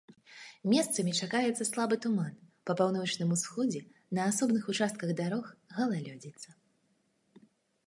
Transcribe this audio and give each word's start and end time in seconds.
Месцамі 0.73 1.11
чакаецца 1.25 1.67
слабы 1.71 1.95
туман, 2.05 2.33
па 2.71 2.77
паўночным 2.79 3.29
усходзе 3.37 3.81
на 4.21 4.27
асобных 4.31 4.63
участках 4.75 5.09
дарог 5.23 5.45
галалёдзіца. 5.77 6.49